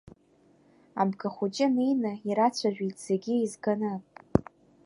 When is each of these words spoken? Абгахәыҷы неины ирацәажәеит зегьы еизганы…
Абгахәыҷы 1.01 1.67
неины 1.73 2.11
ирацәажәеит 2.29 2.97
зегьы 3.05 3.33
еизганы… 3.37 3.93